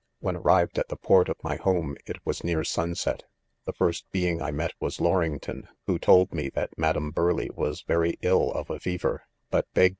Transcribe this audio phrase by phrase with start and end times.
[0.19, 3.21] When arrived at the port of my home, it was near sunset.
[3.65, 8.15] The first" being I met was Lorington, who told me that Madame Burleigh was very
[8.23, 9.89] ill of a fever; but begged.